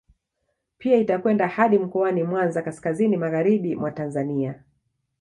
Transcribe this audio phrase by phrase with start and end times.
[0.77, 4.59] Pia itakwenda hadi mkoani Mwanza kaskazini magharibi mwa Tanzania